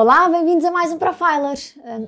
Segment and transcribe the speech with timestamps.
[0.00, 1.58] Olá, bem-vindos a mais um Profiler.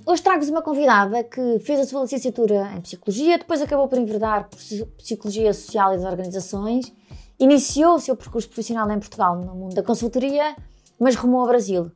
[0.07, 4.49] Hoje trago-vos uma convidada que fez a sua licenciatura em Psicologia, depois acabou por enverdar
[4.49, 4.61] por
[4.97, 6.95] Psicologia Social e das Organizações,
[7.37, 10.55] iniciou o seu percurso profissional em Portugal no mundo da consultoria,
[11.01, 11.91] mas rumou ao Brasil.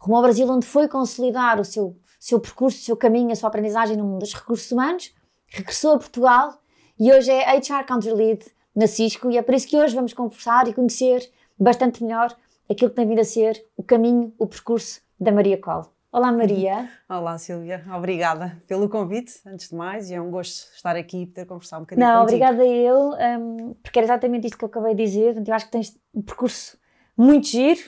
[0.00, 3.48] Rumou ao Brasil onde foi consolidar o seu, seu percurso, o seu caminho, a sua
[3.48, 5.14] aprendizagem no mundo dos recursos humanos,
[5.46, 6.58] regressou a Portugal
[6.98, 8.44] e hoje é HR Country Lead
[8.74, 12.36] na Cisco e é por isso que hoje vamos conversar e conhecer bastante melhor
[12.68, 15.86] aquilo que tem vindo a ser o caminho, o percurso da Maria Cole.
[16.12, 16.88] Olá, Maria.
[17.08, 17.84] Olá, Silvia.
[17.94, 21.78] Obrigada pelo convite, antes de mais, e é um gosto estar aqui e poder conversar
[21.78, 22.42] um bocadinho Não, contigo.
[22.44, 25.42] obrigada eu, um, porque era exatamente isto que eu acabei de dizer.
[25.46, 26.78] Eu acho que tens um percurso
[27.16, 27.80] muito giro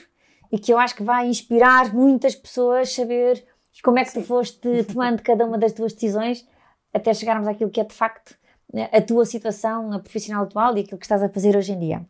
[0.51, 3.43] e que eu acho que vai inspirar muitas pessoas a saber
[3.83, 4.21] como é que Sim.
[4.21, 6.47] tu foste tomando cada uma das tuas decisões
[6.93, 8.35] até chegarmos àquilo que é de facto
[8.71, 11.79] né, a tua situação a profissional atual e aquilo que estás a fazer hoje em
[11.79, 12.05] dia.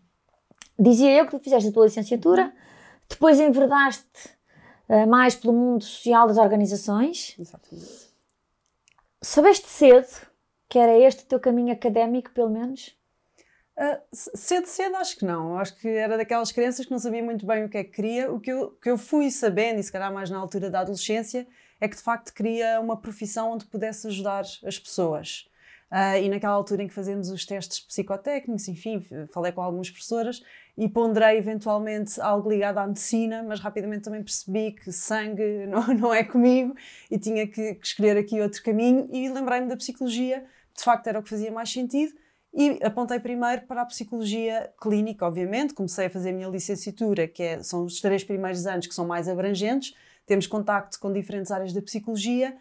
[0.77, 2.53] Dizia eu que tu fizeste a tua licenciatura,
[3.09, 4.38] depois enverdaste
[5.07, 7.35] mais pelo mundo social das organizações.
[7.39, 8.09] Exatamente.
[9.21, 10.29] Sabeste cedo
[10.69, 12.95] que era este o teu caminho académico, pelo menos?
[13.75, 15.57] Uh, cedo, cedo acho que não.
[15.57, 18.31] Acho que era daquelas crianças que não sabia muito bem o que é que queria.
[18.31, 21.47] O que eu, que eu fui sabendo, e se calhar mais na altura da adolescência,
[21.81, 25.49] é que de facto queria uma profissão onde pudesse ajudar as pessoas.
[25.91, 30.43] Uh, e naquela altura em que fazemos os testes psicotécnicos, enfim, falei com algumas professoras
[30.79, 36.13] e ponderei eventualmente algo ligado à medicina, mas rapidamente também percebi que sangue não, não
[36.13, 36.73] é comigo
[37.11, 39.05] e tinha que, que escolher aqui outro caminho.
[39.11, 42.13] E lembrei-me da psicologia, de facto era o que fazia mais sentido
[42.53, 47.43] e apontei primeiro para a psicologia clínica, obviamente, comecei a fazer a minha licenciatura, que
[47.43, 49.93] é, são os três primeiros anos que são mais abrangentes,
[50.25, 52.55] temos contacto com diferentes áreas da psicologia.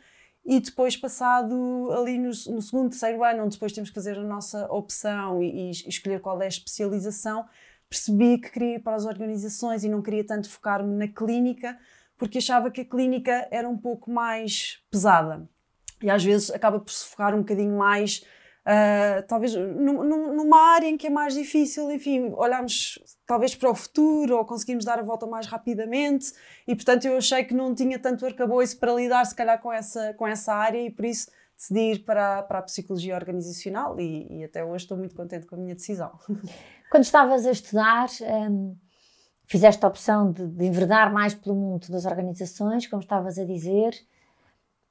[0.44, 4.22] E depois, passado ali no, no, segundo, terceiro ano, onde depois temos que fazer a
[4.22, 7.44] nossa opção e, e, escolher qual é a especialização,
[7.89, 11.78] percebi que queria ir para as organizações e não queria tanto focar-me na clínica,
[12.17, 15.48] porque achava que a clínica era um pouco mais pesada.
[16.03, 18.25] E às vezes acaba por se focar um bocadinho mais
[18.69, 24.37] Uh, talvez numa área em que é mais difícil, enfim, olharmos talvez para o futuro
[24.37, 26.34] ou conseguimos dar a volta mais rapidamente
[26.66, 30.12] e portanto eu achei que não tinha tanto arcabouço para lidar se calhar com essa,
[30.12, 34.44] com essa área e por isso decidi ir para, para a psicologia organizacional e, e
[34.44, 36.12] até hoje estou muito contente com a minha decisão.
[36.91, 38.09] Quando estavas a estudar,
[38.50, 38.76] um,
[39.47, 43.94] fizeste a opção de, de enverdar mais pelo mundo das organizações, como estavas a dizer,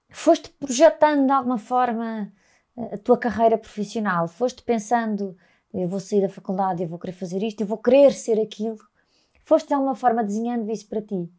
[0.09, 2.31] foste projetando de alguma forma
[2.75, 4.27] a tua carreira profissional?
[4.27, 5.35] Foste pensando,
[5.73, 8.77] eu vou sair da faculdade, eu vou querer fazer isto, eu vou querer ser aquilo?
[9.43, 11.29] Foste de alguma forma desenhando isso para ti?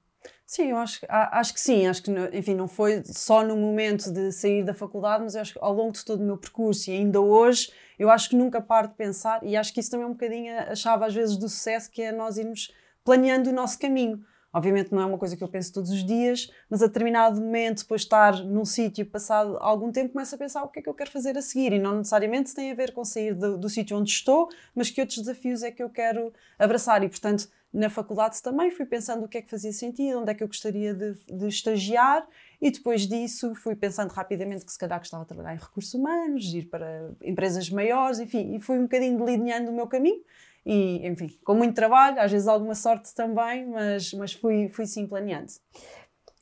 [0.51, 1.87] Sim, eu acho, acho que sim.
[1.87, 5.53] Acho que, enfim, não foi só no momento de sair da faculdade, mas eu acho
[5.53, 8.59] que ao longo de todo o meu percurso e ainda hoje, eu acho que nunca
[8.59, 11.37] paro de pensar e acho que isso também é um bocadinho a chave às vezes
[11.37, 12.73] do sucesso, que é nós irmos
[13.05, 14.25] planeando o nosso caminho.
[14.51, 17.81] Obviamente não é uma coisa que eu penso todos os dias, mas a determinado momento,
[17.81, 20.89] depois de estar num sítio passado algum tempo, começo a pensar o que é que
[20.89, 21.75] eu quero fazer a seguir.
[21.75, 25.03] E não necessariamente tem a ver com sair do, do sítio onde estou, mas que
[25.03, 27.05] outros desafios é que eu quero abraçar.
[27.05, 30.35] E, portanto, na faculdade também fui pensando o que é que fazia sentido, onde é
[30.35, 32.27] que eu gostaria de, de estagiar,
[32.61, 36.53] e depois disso fui pensando rapidamente que se calhar gostava de trabalhar em recursos humanos,
[36.55, 40.23] ir para empresas maiores, enfim, e fui um bocadinho delineando o meu caminho
[40.65, 45.07] e, enfim, com muito trabalho, às vezes alguma sorte também, mas, mas fui, fui sim
[45.07, 45.53] planeando.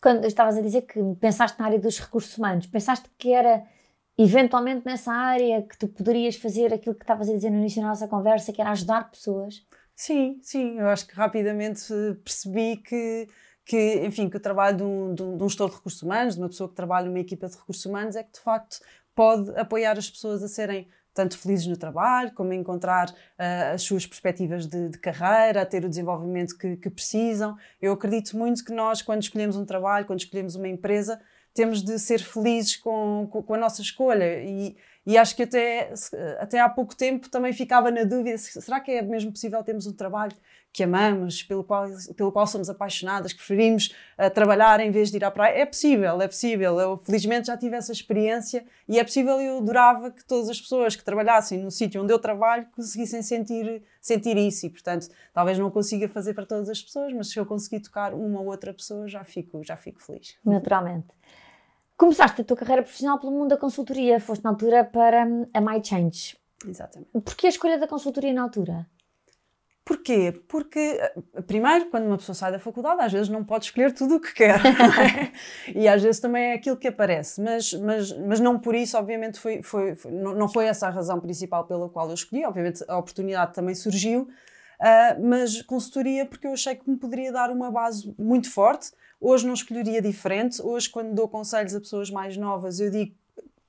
[0.03, 3.65] Quando estavas a dizer que pensaste na área dos recursos humanos, pensaste que era
[4.19, 7.89] eventualmente nessa área que tu poderias fazer aquilo que estavas a dizer no início da
[7.89, 9.65] nossa conversa, que era ajudar pessoas?
[9.97, 11.87] Sim, sim, eu acho que rapidamente
[12.23, 13.27] percebi que,
[13.65, 16.49] que enfim, que o trabalho de um, de um, gestor de recursos humanos, de uma
[16.51, 18.79] pessoa que trabalha numa equipa de recursos humanos, é que de facto
[19.15, 24.05] pode apoiar as pessoas a serem tanto felizes no trabalho, como encontrar uh, as suas
[24.05, 27.57] perspectivas de, de, carreira, a ter o desenvolvimento que, que, precisam.
[27.81, 31.19] Eu acredito muito que nós, quando escolhemos um trabalho, quando escolhemos uma empresa,
[31.55, 34.43] temos de ser felizes com, com, com a nossa escolha.
[34.45, 35.93] E, e acho que até,
[36.41, 39.93] até há pouco tempo também ficava na dúvida: será que é mesmo possível termos um
[39.93, 40.35] trabalho
[40.77, 45.17] que amamos, pelo qual, pelo qual somos apaixonadas, que preferimos uh, trabalhar em vez de
[45.17, 45.63] ir à praia.
[45.63, 46.79] É possível, é possível.
[46.79, 49.41] Eu felizmente já tive essa experiência e é possível.
[49.41, 53.83] Eu adorava que todas as pessoas que trabalhassem no sítio onde eu trabalho conseguissem sentir,
[54.03, 57.47] sentir isso e, portanto, talvez não consiga fazer para todas as pessoas, mas se eu
[57.47, 60.37] conseguir tocar uma ou outra pessoa, já fico, já fico feliz.
[60.45, 61.07] Naturalmente.
[61.97, 65.83] Começaste a tua carreira profissional pelo mundo da consultoria, foste na altura para a My
[65.83, 66.37] Change.
[66.67, 67.11] Exatamente.
[67.13, 68.87] Porquê a escolha da consultoria na altura?
[69.87, 70.33] Porquê?
[70.49, 74.17] Porque, eh, primeiro, quando uma pessoa sai da faculdade, às vezes não pode escolher tudo
[74.17, 74.61] o que quer.
[75.69, 75.79] É?
[75.79, 77.41] e às vezes também é aquilo que aparece.
[77.41, 81.21] Mas, mas, mas não por isso, obviamente, foi, foi, foi, não foi essa a razão
[81.21, 82.45] principal pela qual eu escolhi.
[82.45, 84.23] Obviamente, a oportunidade também surgiu.
[84.23, 88.91] Uh, mas consultoria porque eu achei que me poderia dar uma base muito forte.
[89.21, 90.61] Hoje não escolheria diferente.
[90.61, 93.15] Hoje, quando dou conselhos a pessoas mais novas, eu digo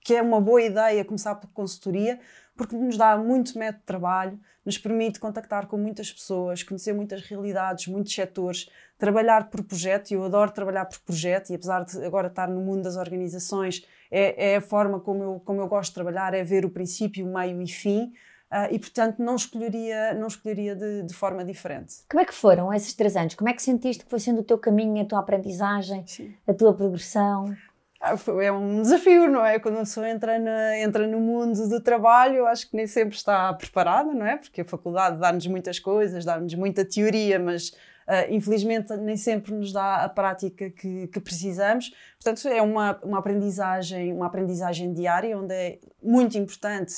[0.01, 2.19] que é uma boa ideia começar por consultoria,
[2.55, 7.21] porque nos dá muito método de trabalho, nos permite contactar com muitas pessoas, conhecer muitas
[7.21, 10.11] realidades, muitos setores, trabalhar por projeto.
[10.11, 14.53] Eu adoro trabalhar por projeto e, apesar de agora estar no mundo das organizações, é,
[14.53, 17.33] é a forma como eu, como eu gosto de trabalhar, é ver o princípio, o
[17.33, 18.13] meio e fim.
[18.49, 21.95] Uh, e portanto não escolheria, não escolheria de, de, forma diferente.
[22.09, 23.35] Como é que foram esses três anos?
[23.35, 26.33] Como é que sentiste que foi sendo o teu caminho, a tua aprendizagem, Sim.
[26.47, 27.53] a tua progressão?
[27.99, 29.59] Ah, é um desafio, não é?
[29.59, 33.17] Quando a pessoa entra, na, entra no mundo do trabalho, eu acho que nem sempre
[33.17, 34.37] está preparada, não é?
[34.37, 37.71] Porque a faculdade dá-nos muitas coisas, dá-nos muita teoria, mas
[38.07, 41.93] Uh, infelizmente nem sempre nos dá a prática que, que, precisamos.
[42.17, 46.93] Portanto, é uma, uma, aprendizagem, uma aprendizagem diária, onde é muito importante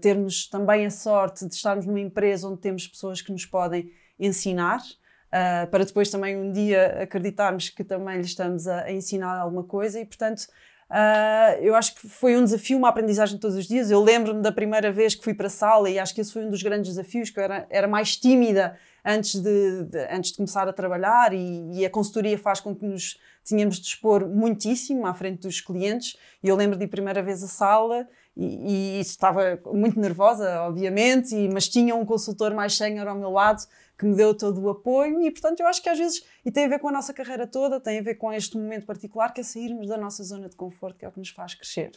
[0.00, 4.80] termos também a sorte de estarmos numa empresa onde temos pessoas que nos podem ensinar,
[4.80, 9.64] uh, para depois também um dia acreditarmos que também lhe estamos a, a ensinar alguma
[9.64, 10.46] coisa e, portanto,
[10.90, 13.92] Uh, eu acho que foi um desafio, uma aprendizagem todos os dias.
[13.92, 16.44] Eu lembro-me da primeira vez que fui para a sala e acho que esse foi
[16.44, 20.38] um dos grandes desafios, que eu era, era mais tímida antes de, de, antes de
[20.38, 25.06] começar a trabalhar e, e, a consultoria faz com que nos tínhamos de expor muitíssimo
[25.06, 26.16] à frente dos clientes.
[26.42, 31.34] E eu lembro de ir primeira vez à sala e, e estava muito nervosa, obviamente,
[31.34, 33.66] e, mas tinha um consultor mais senior ao meu lado
[33.98, 36.64] que me deu todo o apoio e, portanto, eu acho que às vezes, e tem
[36.64, 39.42] a ver com a nossa carreira toda, tem a ver com este momento particular, que
[39.42, 41.92] é sairmos da nossa zona de conforto, que é o que nos faz crescer.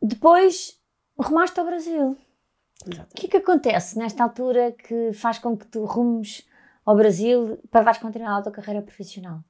[0.00, 0.78] Depois,
[1.18, 2.16] rumaste ao Brasil.
[2.86, 3.12] Exatamente.
[3.12, 6.46] O que é que acontece nesta altura que faz com que tu rumes
[6.84, 9.40] ao Brasil para vais continuar a tua carreira profissional?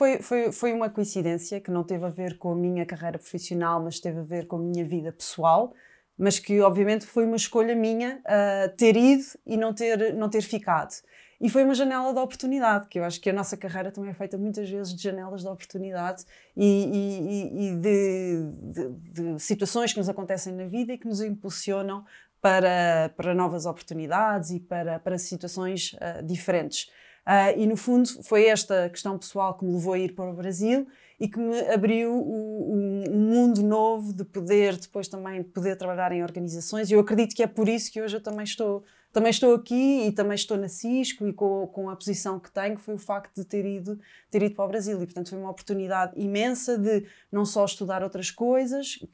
[0.00, 3.82] Foi, foi, foi uma coincidência que não teve a ver com a minha carreira profissional,
[3.82, 5.74] mas teve a ver com a minha vida pessoal,
[6.16, 10.40] mas que obviamente foi uma escolha minha uh, ter ido e não ter, não ter
[10.40, 10.94] ficado.
[11.38, 14.14] E foi uma janela de oportunidade, que eu acho que a nossa carreira também é
[14.14, 16.24] feita muitas vezes de janelas de oportunidade
[16.56, 21.20] e, e, e de, de, de, situações que nos acontecem na vida e que nos
[21.20, 22.06] impulsionam
[22.40, 26.88] para, para novas oportunidades e para, para situações uh, diferentes.
[27.26, 30.32] Uh, e no fundo foi esta questão pessoal que me levou a ir para o
[30.32, 30.86] Brasil
[31.20, 36.22] e que me abriu um, um, mundo novo de poder depois também poder trabalhar em
[36.22, 36.90] organizações.
[36.90, 38.82] E eu acredito que é por isso que hoje eu também estou
[39.12, 42.78] também estou aqui e também estou na Cisco e com, com a posição que tenho
[42.78, 43.98] foi o facto de ter ido
[44.30, 45.02] ter ido para o Brasil.
[45.02, 49.04] E portanto foi uma oportunidade imensa de não só estudar outras coisas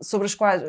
[0.00, 0.62] sobre as quais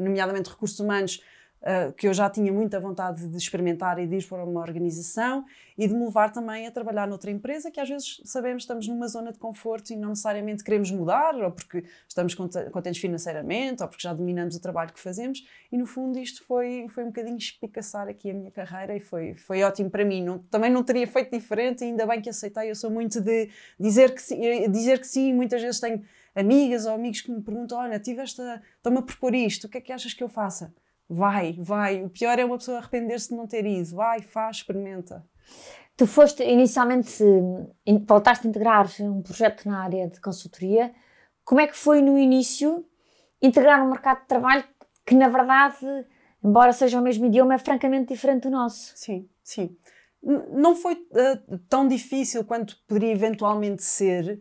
[0.00, 1.20] nomeadamente recursos humanos
[1.62, 5.44] uh, que eu já tinha muita vontade de experimentar e de ir para uma organização
[5.76, 9.08] e de me levar também a trabalhar noutra empresa que às vezes sabemos estamos numa
[9.08, 14.02] zona de conforto e não necessariamente queremos mudar ou porque estamos contentes financeiramente ou porque
[14.02, 15.42] já dominamos o trabalho que fazemos
[15.72, 19.34] e no fundo isto foi, foi um bocadinho espicaçar aqui a minha carreira e foi,
[19.34, 20.22] foi ótimo para mim.
[20.22, 22.70] Não, também não teria feito diferente ainda bem que aceitei.
[22.70, 23.48] Eu sou muito de
[23.78, 26.02] dizer que sim, eh, dizer que sim muitas vezes tenho
[26.34, 29.78] amigas ou amigos que me perguntam: Olha, tiveste a, estou-me a propor isto, o que
[29.78, 30.74] é que achas que eu faça?
[31.12, 32.04] Vai, vai.
[32.04, 33.96] O pior é uma pessoa arrepender-se de não ter ido.
[33.96, 35.26] Vai, faz, experimenta.
[35.96, 37.24] Tu foste inicialmente,
[38.06, 40.94] voltaste a integrar um projeto na área de consultoria.
[41.44, 42.86] Como é que foi no início
[43.42, 44.62] integrar um mercado de trabalho
[45.04, 45.84] que, na verdade,
[46.44, 48.92] embora seja o mesmo idioma, é francamente diferente do nosso?
[48.96, 49.76] Sim, sim.
[50.22, 54.40] Não foi uh, tão difícil quanto poderia eventualmente ser,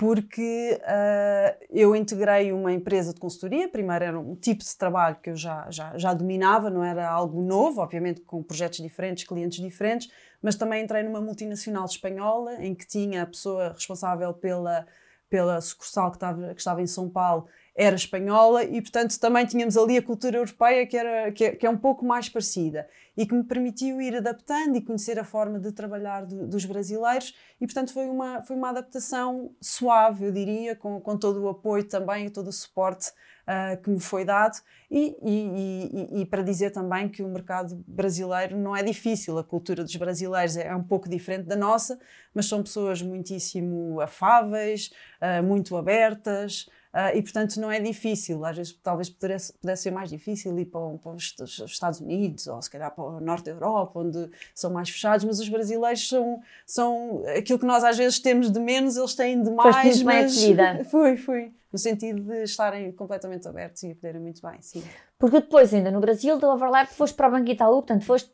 [0.00, 3.68] porque uh, eu integrei uma empresa de consultoria.
[3.68, 7.42] Primeiro era um tipo de trabalho que eu já, já, já dominava, não era algo
[7.42, 12.86] novo, obviamente com projetos diferentes, clientes diferentes, mas também entrei numa multinacional espanhola em que
[12.86, 14.86] tinha a pessoa responsável pela,
[15.28, 19.76] pela sucursal que estava, que estava em São Paulo era espanhola e, portanto, também tínhamos
[19.76, 22.86] ali a cultura europeia que, era, que, é, que é um pouco mais parecida
[23.16, 27.34] e que me permitiu ir adaptando e conhecer a forma de trabalhar do, dos brasileiros
[27.60, 31.84] e, portanto, foi uma, foi uma adaptação suave, eu diria, com, com todo o apoio
[31.84, 33.10] também e todo o suporte
[33.46, 34.58] uh, que me foi dado
[34.90, 39.44] e, e, e, e, para dizer também que o mercado brasileiro não é difícil, a
[39.44, 41.98] cultura dos brasileiros é, é um pouco diferente da nossa,
[42.34, 48.56] mas são pessoas muitíssimo afáveis, uh, muito abertas, Uh, e portanto não é difícil, às
[48.56, 52.68] vezes talvez pudesse, pudesse ser mais difícil ir para, para, os Estados Unidos ou se
[52.68, 57.22] calhar para o norte da Europa, onde são mais fechados, mas os brasileiros são, são
[57.38, 59.76] aquilo que nós às vezes temos de menos, eles têm de mais.
[59.76, 60.36] Foste mas...
[60.90, 61.52] Fui, fui.
[61.72, 64.82] No sentido de estarem completamente abertos e poderem muito bem, sim.
[65.16, 68.32] Porque depois, ainda no Brasil, do overlap, foste para o Banco Itaú, portanto foste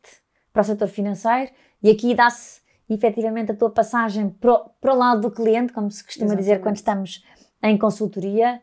[0.51, 1.51] para o setor financeiro
[1.83, 5.91] e aqui dá-se efetivamente a tua passagem para o, para o lado do cliente, como
[5.91, 6.45] se costuma Exatamente.
[6.45, 7.23] dizer quando estamos
[7.63, 8.61] em consultoria.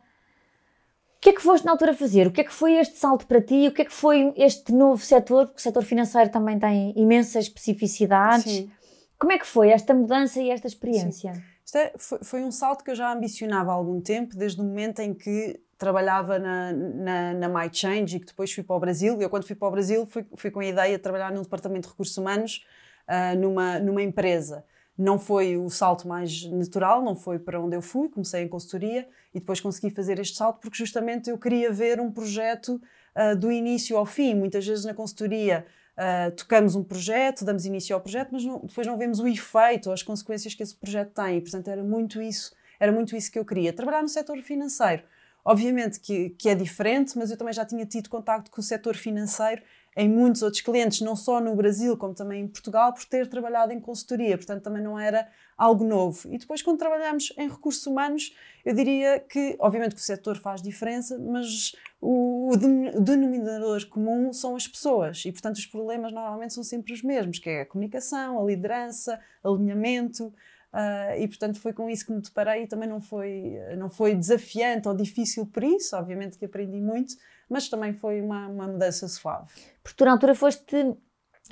[1.20, 2.28] que é que foste na altura fazer?
[2.28, 3.68] O que é que foi este salto para ti?
[3.68, 5.46] O que é que foi este novo setor?
[5.46, 8.44] Porque o setor financeiro também tem imensas especificidades.
[8.44, 8.72] Sim.
[9.18, 11.34] Como é que foi esta mudança e esta experiência?
[11.66, 14.64] Isto é, foi, foi, um salto que eu já ambicionava há algum tempo, desde o
[14.64, 19.22] momento em que trabalhava na, na, na MyChange e que depois fui para o Brasil.
[19.22, 21.88] Eu, quando fui para o Brasil, fui, fui com a ideia de trabalhar num departamento
[21.88, 22.66] de recursos humanos
[23.08, 24.64] uh, numa, numa empresa.
[24.98, 29.08] Não foi o salto mais natural, não foi para onde eu fui, comecei em consultoria
[29.34, 32.80] e depois consegui fazer este salto porque justamente eu queria ver um projeto
[33.16, 34.36] uh, do início ao fim.
[34.36, 35.66] Muitas vezes na consultoria
[35.98, 39.88] uh, tocamos um projeto, damos início ao projeto, mas não, depois não vemos o efeito
[39.88, 41.38] ou as consequências que esse projeto tem.
[41.38, 43.74] E, portanto, era muito isso, era muito isso que eu queria.
[43.74, 45.04] Trabalhar no setor financeiro.
[45.46, 48.96] Obviamente que, que é diferente, mas eu também já tinha tido contacto com o setor
[48.96, 49.62] financeiro
[49.96, 53.72] em muitos outros clientes, não só no Brasil, como também em Portugal, por ter trabalhado
[53.72, 56.28] em consultoria, portanto também não era algo novo.
[56.34, 58.36] E depois, quando trabalhamos em recursos humanos,
[58.66, 64.56] eu diria que, obviamente, que o setor faz diferença, mas o, o denominador comum são
[64.56, 68.42] as pessoas, e portanto os problemas normalmente são sempre os mesmos, que é a comunicação,
[68.42, 70.34] a liderança, alinhamento.
[70.74, 74.16] Uh, e portanto foi com isso que me deparei e também não foi, não foi
[74.16, 77.14] desafiante ou difícil por isso, obviamente que aprendi muito,
[77.50, 79.48] mas também foi uma, uma mudança suave.
[79.82, 80.96] Porque tu na altura foste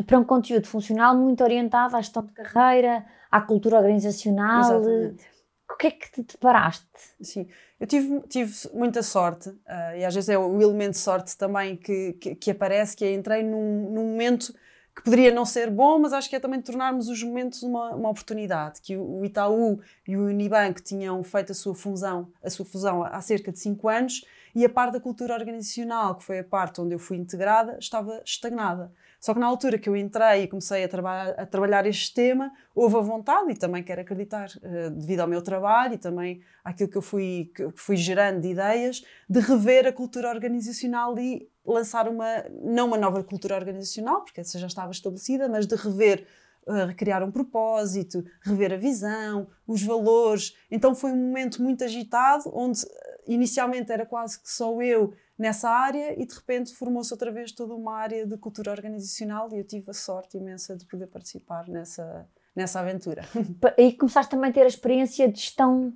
[0.06, 4.80] para um conteúdo funcional muito orientado à gestão de carreira, à cultura organizacional.
[4.80, 5.26] Exatamente.
[5.70, 6.86] O que é que te deparaste?
[7.22, 7.48] Sim,
[7.80, 11.78] eu tive, tive muita sorte, uh, e às vezes é o elemento de sorte também
[11.78, 14.54] que, que, que aparece, que é entrei num, num momento
[14.96, 18.10] que poderia não ser bom, mas acho que é também tornarmos os momentos uma, uma
[18.10, 18.82] oportunidade.
[18.82, 23.22] Que o Itaú e o Unibanco tinham feito a sua fusão, a sua fusão há
[23.22, 26.94] cerca de 5 anos e a parte da cultura organizacional, que foi a parte onde
[26.96, 28.92] eu fui integrada, estava estagnada.
[29.22, 32.52] Só que na altura que eu entrei e comecei a, traba a trabalhar este tema,
[32.74, 36.90] houve a vontade, e também quero acreditar, uh, devido ao meu trabalho e também àquilo
[36.90, 42.10] que eu fui, que fui gerando de ideias, de rever a cultura organizacional e lançar
[42.10, 46.26] uma, não uma nova cultura organizacional, porque essa já estava estabelecida, mas de rever
[46.66, 50.58] uh, recriar um propósito, rever a visão, os valores.
[50.72, 52.82] Então foi um momento muito agitado, onde
[53.28, 57.74] inicialmente era quase que só eu nessa área e de repente formou-se outra vez toda
[57.74, 62.28] uma área de cultura organizacional e eu tive a sorte imensa de poder participar nessa,
[62.56, 63.24] nessa aventura.
[63.78, 65.94] E começaste também a ter a experiência de gestão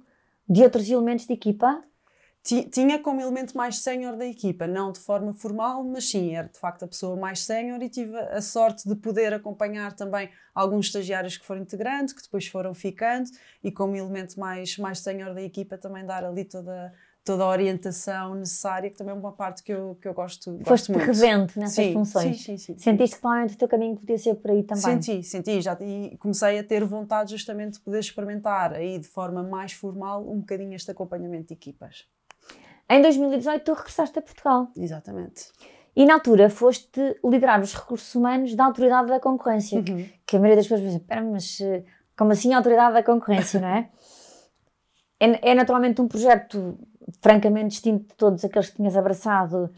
[0.49, 1.83] de outros elementos de equipa?
[2.71, 6.59] Tinha como elemento mais sénior da equipa, não de forma formal, mas sim, era de
[6.59, 11.37] facto a pessoa mais sénior e tive a sorte de poder acompanhar também alguns estagiários
[11.37, 13.31] que foram integrando, que depois foram ficando
[13.63, 16.93] e como elemento mais, mais sénior da equipa também dar ali toda
[17.25, 20.93] toda a orientação necessária, que também é uma parte que eu, que eu gosto, Foste
[20.93, 22.37] gosto revente nessas sim, funções.
[22.37, 22.77] Sim, sim, sim.
[22.77, 24.83] Sentiste que provavelmente o teu caminho podia ser por aí também?
[24.83, 25.59] Senti, senti.
[25.59, 30.21] Já, e comecei a ter vontade justamente de poder experimentar aí de forma mais formal
[30.21, 32.05] um bocadinho este acompanhamento de equipas.
[32.87, 34.67] Em 2018 tu regressaste a Portugal.
[34.77, 35.51] Exatamente.
[35.95, 40.07] E na altura foste liderar os recursos humanos da Autoridade da Concorrência, uhum.
[40.27, 41.83] que a maioria das pessoas pensa, espera, mas eh,
[42.15, 43.89] como assim a Autoridade da Concorrência, não é?
[45.19, 45.51] é?
[45.51, 46.77] É naturalmente um projeto
[47.21, 49.69] francamente distinto de todos aqueles que tinhas abraçado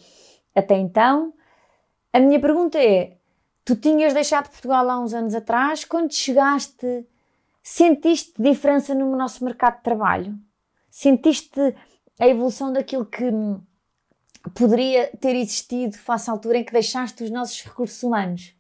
[0.56, 1.34] até então.
[2.12, 3.18] A minha pergunta é:
[3.64, 7.06] tu tinhas deixado Portugal há uns anos atrás, quando chegaste,
[7.62, 10.38] sentiste diferença no nosso mercado de trabalho?
[10.90, 11.76] Sentiste
[12.20, 13.32] a evolução daquilo que
[14.56, 18.57] poderia ter existido face à altura em que deixaste os nossos recursos humanos?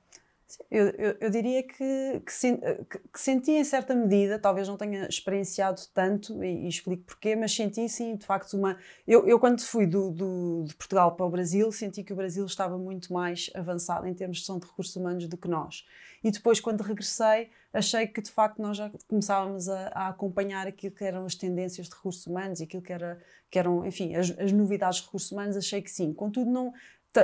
[0.71, 5.81] Eu, eu, eu, diria que, que, que, senti em certa medida, talvez não tenha experienciado
[5.93, 8.77] tanto, e, e, explico porquê, mas senti sim, de facto, uma.
[9.05, 12.45] Eu, eu quando fui do, do, de Portugal para o Brasil, senti que o Brasil
[12.45, 15.85] estava muito mais avançado em termos de gestão de recursos humanos do que nós.
[16.23, 20.95] E depois, quando regressei, achei que de facto nós já começávamos a, a acompanhar aquilo
[20.95, 24.31] que eram as tendências de recursos humanos e aquilo que, era, que eram, enfim, as,
[24.39, 26.13] as novidades de recursos humanos, achei que sim.
[26.13, 26.73] Contudo, não,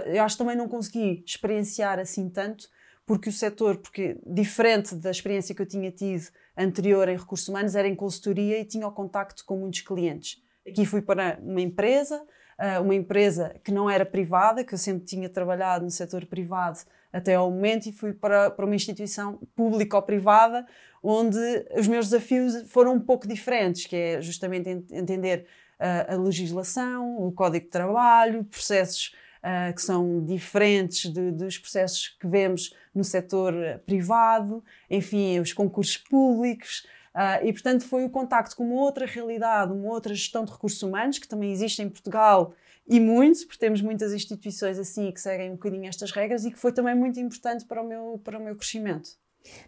[0.06, 2.70] eu acho que também não consegui experienciar assim tanto
[3.06, 7.76] porque o setor, porque diferente da experiência que eu tinha tido anterior em recursos humanos,
[7.76, 10.42] era em consultoria e tinha o contacto com muitos clientes.
[10.68, 12.24] Aqui fui para uma empresa,
[12.58, 16.80] ah, uma empresa que não era privada, que eu sempre tinha trabalhado no setor privado
[17.12, 20.66] até ao momento, e fui para, para uma instituição pública ou privada,
[21.02, 21.38] onde
[21.78, 25.46] os meus desafios foram um pouco diferentes, que é justamente entender
[25.78, 32.10] a, a legislação, o código de trabalho, processos uh, que são diferentes de, dos processos
[32.20, 33.54] que vemos no setor
[33.86, 36.86] privado, enfim, os concursos públicos.
[37.14, 40.82] Uh, e, portanto, foi o contacto com uma outra realidade, uma outra gestão de recursos
[40.82, 42.54] humanos, que também existe em Portugal
[42.88, 46.58] e muito, porque temos muitas instituições assim que seguem um bocadinho estas regras e que
[46.58, 49.12] foi também muito importante para o meu, para o meu crescimento.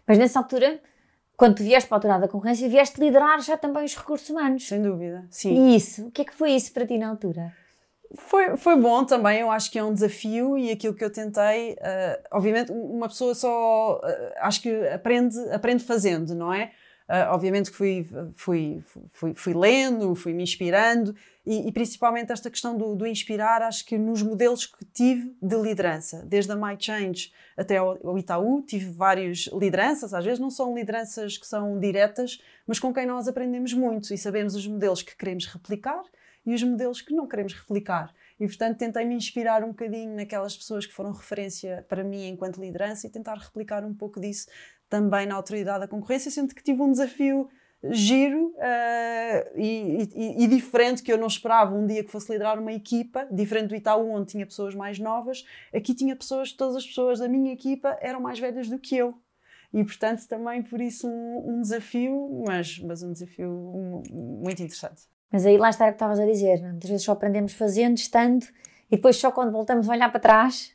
[0.06, 0.80] Mas nessa altura,
[1.36, 4.66] quando tu vieste para a autoridade da concorrência, vieste liderar já também os recursos humanos.
[4.66, 5.54] Sem dúvida, sim.
[5.54, 7.54] E isso, o que é que foi isso para ti na altura?
[8.14, 11.72] Foi, foi bom também, eu acho que é um desafio e aquilo que eu tentei,
[11.72, 16.70] uh, obviamente, uma pessoa só, uh, acho que aprende, aprende fazendo, não é?
[17.08, 18.82] Uh, obviamente que fui, fui,
[19.12, 21.14] fui, fui, lendo, fui me inspirando
[21.46, 25.56] e, e principalmente esta questão do, do, inspirar, acho que nos modelos que tive de
[25.56, 30.74] liderança, desde a My Change até ao, Itaú, tive várias lideranças, às vezes não são
[30.74, 35.16] lideranças que são diretas, mas com quem nós aprendemos muito e sabemos os modelos que
[35.16, 36.02] queremos replicar
[36.46, 38.14] e os modelos que não queremos replicar.
[38.38, 42.60] E, portanto, tentei me inspirar um bocadinho naquelas pessoas que foram referência para mim enquanto
[42.60, 44.46] liderança e tentar replicar um pouco disso
[44.88, 47.48] também na autoridade da concorrência, sendo que tive um desafio
[47.90, 52.58] giro uh, e, e, e, diferente que eu não esperava um dia que fosse liderar
[52.58, 56.86] uma equipa, diferente do Itaú onde tinha pessoas mais novas, aqui tinha pessoas, todas as
[56.86, 59.14] pessoas da minha equipa eram mais velhas do que eu.
[59.72, 65.02] E portanto também por isso um, um desafio, mas, mas um desafio muito interessante.
[65.30, 66.70] Mas aí lá está o que estavas a dizer, é?
[66.70, 68.44] muitas vezes só aprendemos fazendo, estando,
[68.90, 70.74] e depois só quando voltamos a olhar para trás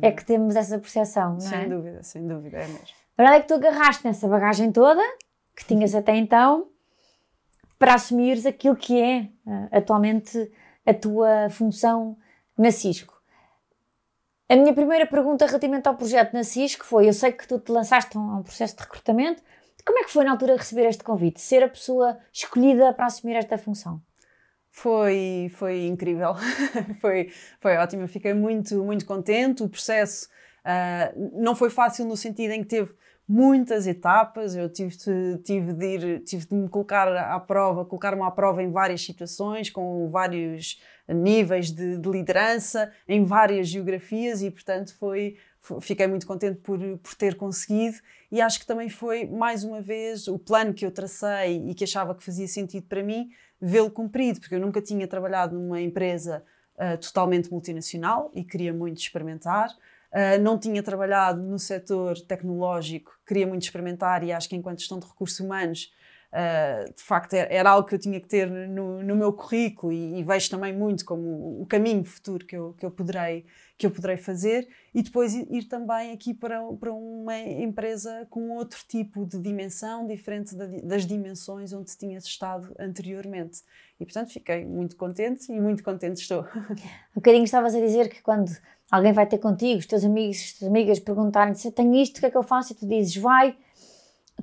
[0.00, 1.60] é que temos essa percepção, não sem é?
[1.60, 2.88] Sem dúvida, sem dúvida, é mesmo.
[3.18, 5.02] A verdade é que tu agarraste nessa bagagem toda
[5.54, 6.68] que tinhas até então
[7.78, 10.50] para assumires aquilo que é uh, atualmente
[10.86, 12.16] a tua função
[12.56, 13.20] na Cisco.
[14.48, 17.70] A minha primeira pergunta relativamente ao projeto na Cisco foi: eu sei que tu te
[17.70, 19.42] lançaste a um processo de recrutamento,
[19.84, 23.34] como é que foi na altura receber este convite, ser a pessoa escolhida para assumir
[23.34, 24.02] esta função?
[24.70, 26.34] Foi, foi incrível,
[27.00, 29.62] foi, foi ótimo, fiquei muito, muito contente.
[29.62, 30.28] O processo
[30.64, 32.92] uh, não foi fácil no sentido em que teve
[33.30, 38.22] muitas etapas, eu tive de, tive de, ir, tive de me colocar à prova, colocar-me
[38.22, 44.50] à prova em várias situações, com vários níveis de, de liderança, em várias geografias e,
[44.50, 45.36] portanto, foi,
[45.80, 47.98] fiquei muito contente por, por ter conseguido
[48.30, 51.84] e acho que também foi, mais uma vez, o plano que eu tracei e que
[51.84, 56.42] achava que fazia sentido para mim, vê-lo cumprido, porque eu nunca tinha trabalhado numa empresa
[56.76, 59.68] uh, totalmente multinacional e queria muito experimentar.
[60.12, 64.98] Uh, não tinha trabalhado no setor tecnológico, queria muito experimentar e acho que enquanto gestão
[64.98, 65.92] de recursos humanos
[66.32, 69.92] Uh, de facto era, era, algo que eu tinha que ter no, no meu currículo
[69.92, 73.44] e, e, vejo também muito como o caminho futuro que eu, que eu, poderei,
[73.76, 78.78] que eu poderei fazer e depois ir, também aqui para, para uma empresa com outro
[78.86, 83.62] tipo de dimensão, diferente da, das dimensões onde tinha estado anteriormente.
[83.98, 86.46] E portanto fiquei muito contente e muito contente estou.
[87.10, 88.56] Um bocadinho estavas a dizer que quando
[88.88, 92.20] alguém vai ter contigo, os teus amigos, as tuas amigas perguntarem se tenho isto, o
[92.20, 92.72] que é que eu faço?
[92.72, 93.56] E tu dizes, vai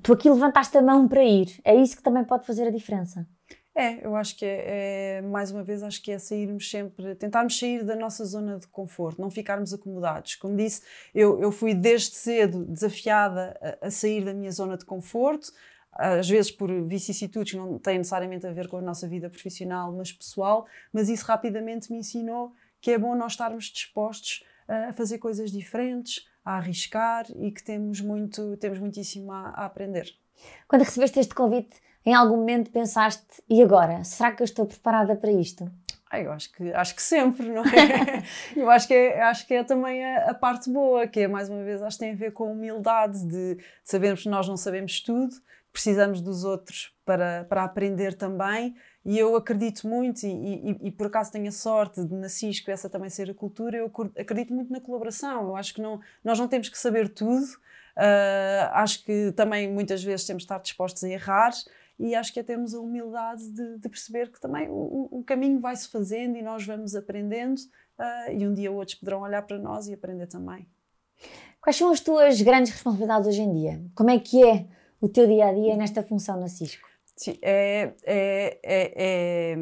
[0.02, 1.60] tu aqui levantaste a mão para ir.
[1.64, 3.28] É isso que também pode fazer a diferença.
[3.76, 7.60] É, eu acho que é, é, mais uma vez, acho que é sairmos sempre, tentarmos
[7.60, 10.34] sair da nossa zona de conforto, não ficarmos acomodados.
[10.34, 10.82] Como disse,
[11.14, 15.54] eu, eu fui desde cedo desafiada a, a sair da minha zona de conforto,
[15.92, 19.92] às vezes por vicissitudes que não têm necessariamente a ver com a nossa vida profissional,
[19.92, 25.18] mas pessoal, mas isso rapidamente me ensinou que é bom nós estarmos dispostos a fazer
[25.18, 30.10] coisas diferentes, a arriscar e que temos muito, temos muitíssimo a, a aprender.
[30.68, 34.02] Quando recebeste este convite, em algum momento pensaste, e agora?
[34.06, 35.70] Será que eu estou preparada para isto?
[36.10, 38.24] Ah, eu acho que, acho que sempre, não é?
[38.56, 41.50] eu acho que é, acho que é também a, a, parte boa, que é, mais
[41.50, 44.48] uma vez, acho que tem a ver com a humildade de, de sabermos que nós
[44.48, 45.36] não sabemos tudo,
[45.74, 48.74] precisamos dos outros para, para aprender também
[49.10, 52.70] e eu acredito muito, e, e, e, por acaso tenho a sorte de na Cisco
[52.70, 53.90] essa também ser a cultura, eu
[54.20, 55.48] acredito muito na colaboração.
[55.48, 60.04] Eu acho que não, nós não temos que saber tudo, uh, acho que também muitas
[60.04, 61.54] vezes temos de estar dispostos a errar
[61.98, 65.62] e acho que é termos a humildade de, de perceber que também o, o caminho
[65.62, 69.88] vai-se fazendo e nós vamos aprendendo uh, e um dia outros poderão olhar para nós
[69.88, 70.68] e aprender também.
[71.62, 73.82] Quais são as tuas grandes responsabilidades hoje em dia?
[73.96, 74.66] Como é que é
[75.00, 76.97] o teu dia a dia nesta função na Cisco?
[77.18, 79.58] Sim, é, é, é,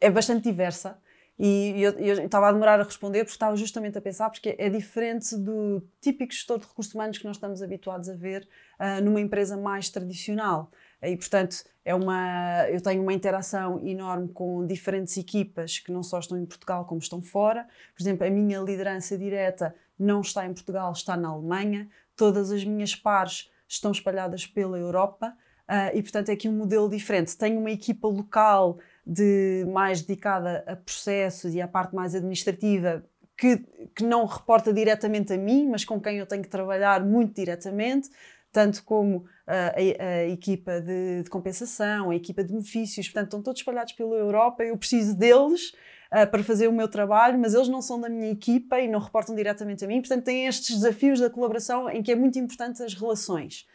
[0.00, 1.00] é, bastante diversa.
[1.38, 5.36] E eu, estava a demorar a responder porque estava justamente a pensar, porque é diferente
[5.36, 8.46] do típico gestor de recursos humanos que nós estamos habituados a ver
[8.78, 10.70] uh, numa empresa mais tradicional.
[11.00, 16.18] E, portanto, é uma, eu tenho uma interação enorme com diferentes equipas que não só
[16.18, 17.68] estão em Portugal, como estão fora.
[17.96, 21.88] Por exemplo, a minha liderança direta não está em Portugal, está na Alemanha.
[22.16, 25.34] Todas as minhas pares estão espalhadas pela Europa.
[25.68, 27.36] Uh, e, portanto, é aqui um modelo diferente.
[27.36, 33.04] Tenho uma equipa local de, mais dedicada a processos e à parte mais administrativa
[33.36, 33.58] que,
[33.94, 38.10] que não reporta diretamente a mim, mas com quem eu tenho que trabalhar muito diretamente,
[38.50, 43.42] tanto como uh, a, a, equipa de, de, compensação, a equipa de benefícios, portanto, estão
[43.42, 44.64] todos espalhados pela Europa.
[44.64, 45.72] Eu preciso deles
[46.12, 48.98] uh, para fazer o meu trabalho, mas eles não são da minha equipa e não
[48.98, 52.82] reportam diretamente a mim, portanto, têm estes desafios da colaboração em que é muito importante
[52.82, 53.66] as relações.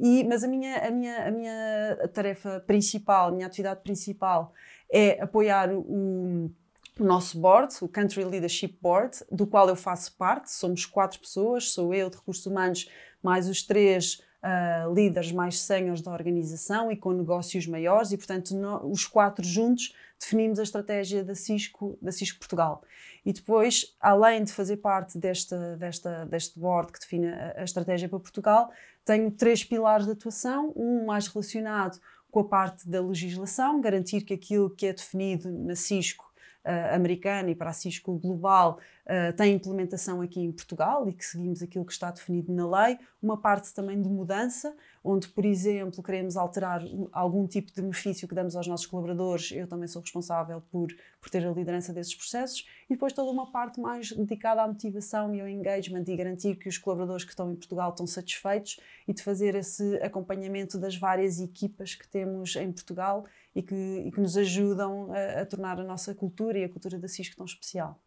[0.00, 4.54] E, mas a minha, a, minha, a minha tarefa principal, a minha atividade principal
[4.90, 6.50] é apoiar o,
[6.98, 10.50] o nosso board, o Country Leadership Board, do qual eu faço parte.
[10.50, 12.90] Somos quatro pessoas, sou eu de recursos humanos,
[13.22, 18.54] mais os três uh, líderes mais seniors da organização e com negócios maiores, e portanto
[18.54, 22.82] no, os quatro juntos definimos a estratégia da Cisco, da Cisco Portugal.
[23.24, 28.08] E depois, além de fazer parte desta, desta, deste board que define a, a estratégia
[28.08, 28.70] para Portugal,
[29.04, 31.98] tenho três pilares de atuação, um mais relacionado
[32.30, 36.29] com a parte da legislação, garantir que aquilo que é definido na Cisco
[36.64, 41.24] uh, americana e para a Cisco global uh, tem implementação aqui em Portugal e que
[41.24, 42.98] seguimos aquilo que está definido na lei.
[43.22, 48.34] Uma parte também de mudança, onde, por exemplo, queremos alterar algum tipo de benefício que
[48.34, 49.52] damos aos nossos colaboradores.
[49.52, 50.88] Eu também sou responsável por,
[51.20, 52.66] por ter a liderança desses processos.
[52.88, 56.68] E depois toda uma parte mais dedicada à motivação e ao engagement e garantir que
[56.68, 61.40] os colaboradores que estão em Portugal estão satisfeitos e de fazer esse acompanhamento das várias
[61.40, 65.84] equipas que temos em Portugal e que, e que nos ajudam a, a, tornar a
[65.84, 68.00] nossa cultura e a cultura da Cisco tão especial.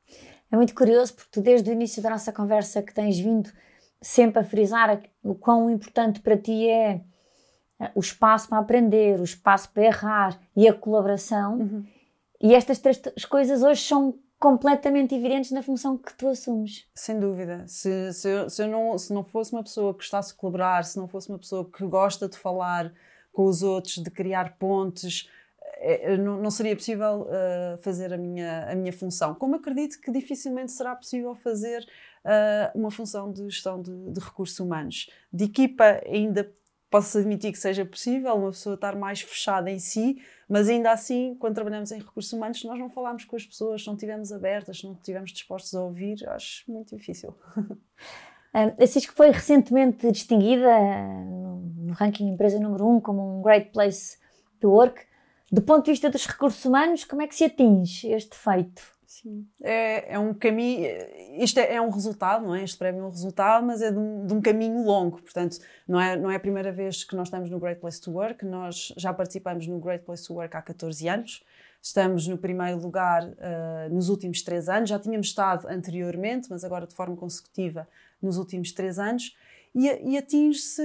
[0.51, 3.51] É muito curioso porque tu desde o início da nossa conversa que tens vindo
[4.01, 7.01] sempre a frisar o quão importante para ti é
[7.79, 11.59] eh, o espaço para aprender, o espaço para errar e a colaboração.
[11.59, 11.85] Uhum.
[12.41, 16.85] E estas três coisas hoje são completamente evidentes na função que tu assumes.
[16.93, 17.63] Sem dúvida.
[17.65, 20.83] Se, se, eu, se, eu não, se não fosse uma pessoa que gostasse de colaborar,
[20.83, 22.93] se não fosse uma pessoa que gosta de falar
[23.33, 25.27] com os outros, de criar pontes,
[25.85, 29.35] é, não, não, seria possível uh, fazer a minha, a minha função.
[29.35, 31.85] Como acredito que dificilmente será possível fazer
[32.23, 35.09] uh, uma função de gestão de, de, recursos humanos.
[35.31, 36.49] De equipa, ainda
[36.89, 41.35] posso admitir que seja possível uma pessoa estar mais fechada em si, mas ainda assim,
[41.39, 44.93] quando trabalhamos em recursos humanos, nós não falarmos com as pessoas, não estivermos abertas, não
[44.93, 47.35] estivermos dispostos a ouvir, acho muito difícil.
[48.53, 50.79] A Cisco foi recentemente distinguida
[51.75, 54.17] no ranking empresa número 1 um como um Great Place
[54.59, 55.01] to Work.
[55.51, 58.93] Do ponto de vista dos recursos humanos, como é que se atinge este feito?
[59.07, 59.47] Sim.
[59.61, 60.87] É, é um caminho,
[61.37, 62.63] isto é, é, um resultado, não é?
[62.63, 66.01] Este prémio é um resultado, mas é de um, de um, caminho longo, portanto, não
[66.01, 68.91] é, não é a primeira vez que nós estamos no Great Place to Work, nós
[68.97, 71.43] já participamos no Great Place to Work há 14 anos,
[71.79, 76.87] estamos no primeiro lugar uh, nos últimos três anos, já tínhamos estado anteriormente, mas agora
[76.87, 77.87] de forma consecutiva
[78.23, 79.35] nos últimos três anos,
[79.75, 80.81] e, e atinge-se,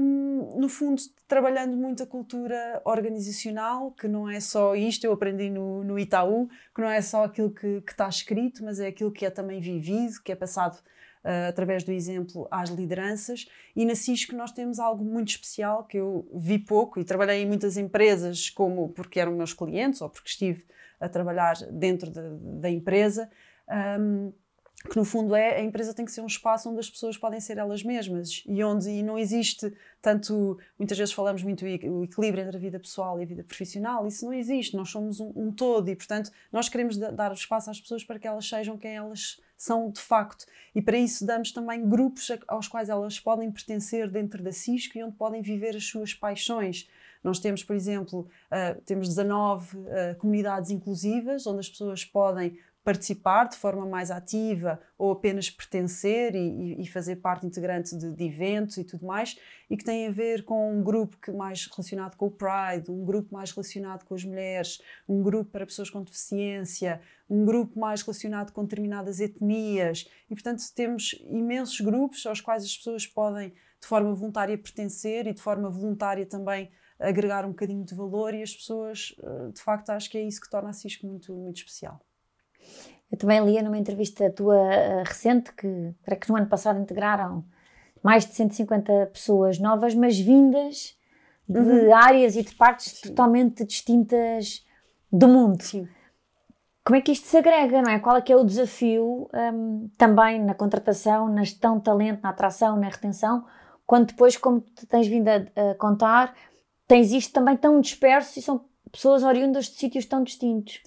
[0.00, 5.50] um, no fundo, trabalhando muito a cultura organizacional, que não é só isto, eu aprendi
[5.50, 9.10] no, no Itaú, que não é só aquilo que, que está escrito, mas é aquilo
[9.10, 10.78] que é também vivido, que é passado
[11.24, 13.48] Uh, através do exemplo às lideranças.
[13.74, 17.46] E na Cisco nós temos algo muito especial que eu vi pouco e trabalhei em
[17.46, 20.66] muitas empresas, como porque eram meus clientes ou porque estive
[21.00, 22.20] a trabalhar dentro de,
[22.60, 23.30] da empresa.
[23.98, 24.34] Um,
[24.88, 27.40] que no fundo é a empresa tem que ser um espaço onde as pessoas podem
[27.40, 32.44] ser elas mesmas e onde e não existe tanto muitas vezes falamos muito o equilíbrio
[32.44, 35.50] entre a vida pessoal e a vida profissional isso não existe nós somos um, um
[35.50, 39.40] todo e portanto nós queremos dar espaço às pessoas para que elas sejam quem elas
[39.56, 40.44] são de facto.
[40.74, 45.02] E para isso damos também grupos aos quais elas podem pertencer dentro da Cisco e
[45.02, 46.88] onde podem viver as suas paixões.
[47.22, 49.84] Nós temos, por exemplo, uh, temos 19 uh,
[50.18, 56.82] comunidades inclusivas, onde as pessoas podem participar de forma mais ativa ou apenas pertencer e,
[56.82, 59.38] e fazer parte integrante de, de, eventos e tudo mais,
[59.70, 63.02] e que tem a ver com um grupo que mais relacionado com o Pride, um
[63.02, 68.02] grupo mais relacionado com as mulheres, um grupo para pessoas com deficiência, um grupo mais
[68.02, 73.88] relacionado com determinadas etnias, e portanto temos imensos grupos aos quais as pessoas podem de
[73.88, 78.54] forma voluntária pertencer e de forma voluntária também agregar um bocadinho de valor e as
[78.54, 82.00] pessoas, eh, de facto, acho que é isso que torna a Cisco muito, muito especial.
[83.10, 87.44] Eu também lia numa entrevista tua uh, recente que, creio que no ano passado integraram
[88.02, 90.96] mais de 150 pessoas novas, mas vindas
[91.48, 91.94] de uhum.
[91.94, 93.08] áreas e de partes Sim.
[93.08, 94.64] totalmente distintas
[95.12, 95.62] do mundo.
[95.62, 95.88] Sim.
[96.84, 97.98] Como é que isto se agrega, não é?
[97.98, 102.28] Qual é que é o desafio um, também na contratação, na gestão de talento, na
[102.28, 103.46] atração, na retenção,
[103.86, 106.34] quando depois, como tu tens vindo a, a contar,
[106.86, 110.80] tens isto também tão disperso e são pessoas oriundas de sítios tão distintos.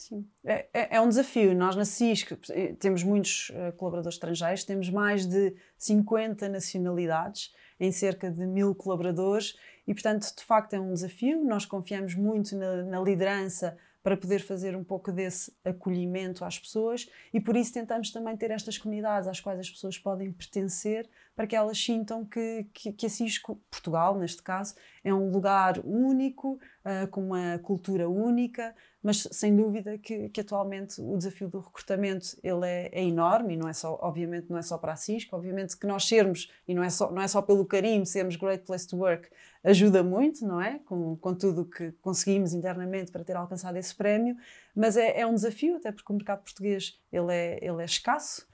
[0.46, 1.54] É, é, é um desafio.
[1.54, 7.92] Nós na CISC eh, temos muitos uh, colaboradores estrangeiros, temos mais de 50 nacionalidades em
[7.92, 11.44] cerca de mil colaboradores e, portanto, de facto é um desafio.
[11.44, 17.10] Nós confiamos muito na, na liderança para poder fazer um pouco desse acolhimento às pessoas
[17.34, 21.46] e por isso tentamos também ter estas comunidades às quais as pessoas podem pertencer para
[21.46, 27.08] que elas sintam que, que, que Cisco, Portugal neste caso, é um lugar único, uh,
[27.10, 28.76] com uma cultura única,
[29.08, 33.58] mas sem dúvida que, que atualmente o desafio do recrutamento ele é, é, enorme e
[33.58, 36.76] não é só, obviamente, não é só para a Cisco, obviamente que nós sermos, e
[36.76, 39.30] não é só, não é só pelo carinho, sermos Great Place to Work,
[39.64, 40.80] ajuda muito, não é?
[40.80, 44.36] Com, com tudo o que conseguimos internamente para ter alcançado esse prémio,
[44.76, 48.46] mas é, é um desafio, até porque o mercado português ele é, ele é escasso,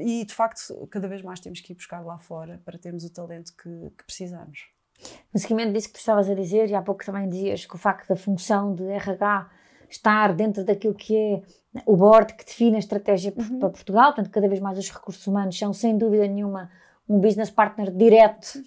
[0.00, 3.12] e de facto, cada vez mais temos que ir buscar lá fora para termos o
[3.12, 4.68] talento que, que precisamos.
[5.32, 7.78] No seguimento disso que tu estavas a dizer, e há pouco também dizias que o
[7.78, 9.50] facto da função de RH
[9.90, 11.42] estar dentro daquilo que é
[11.86, 13.58] o board que define a estratégia uhum.
[13.58, 16.70] para Portugal, portanto, cada vez mais os recursos humanos são, sem dúvida nenhuma,
[17.08, 18.62] um business partner direto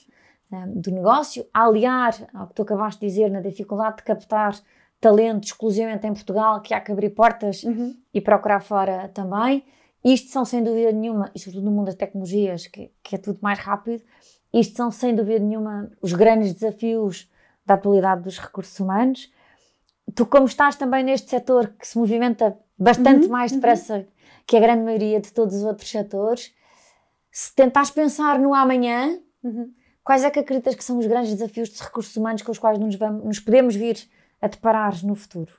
[0.51, 4.53] um, do negócio, aliar ao que tu acabaste de dizer na dificuldade de captar
[4.99, 7.95] talento exclusivamente em Portugal, que há que abrir portas uhum.
[8.13, 9.63] e procurar fora também.
[10.03, 13.39] Isto são, sem dúvida nenhuma, e sobretudo no mundo das tecnologias, que, que é tudo
[13.41, 14.03] mais rápido,
[14.59, 17.29] isto são, sem dúvida nenhuma, os grandes desafios
[17.65, 19.31] da atualidade dos recursos humanos.
[20.15, 23.57] Tu, como estás também neste setor que se movimenta bastante uhum, mais uhum.
[23.57, 24.05] depressa uhum.
[24.45, 26.53] que a grande maioria de todos os outros setores,
[27.31, 29.71] se tentares pensar no amanhã, uhum.
[30.03, 32.79] quais é que acreditas que são os grandes desafios de recursos humanos com os quais
[32.79, 33.97] nos, vamos, nos podemos vir
[34.41, 35.51] a deparar no futuro?